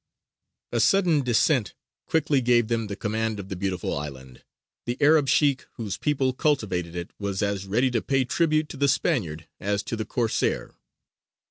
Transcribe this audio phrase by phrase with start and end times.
[0.71, 1.75] A sudden descent
[2.07, 4.43] quickly gave them the command of the beautiful island.
[4.87, 8.87] The Arab sheykh whose people cultivated it was as ready to pay tribute to the
[8.87, 10.73] Spaniard as to the Corsair.